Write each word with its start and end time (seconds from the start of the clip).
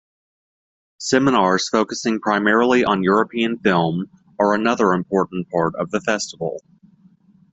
Seminars 0.97 1.69
focusing 1.69 2.19
primarily 2.19 2.83
on 2.83 3.03
European 3.03 3.59
film 3.59 4.07
are 4.39 4.55
another 4.55 4.93
important 4.93 5.47
part 5.51 5.75
of 5.75 5.91
the 5.91 6.01
festival. 6.01 6.59